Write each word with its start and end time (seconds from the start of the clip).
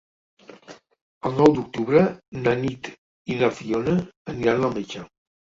El 1.29 1.35
nou 1.41 1.53
d'octubre 1.57 2.01
na 2.47 2.53
Nit 2.63 2.91
i 3.35 3.39
na 3.43 3.53
Fiona 3.61 3.95
aniran 4.35 4.71
al 4.71 4.75
metge. 4.81 5.07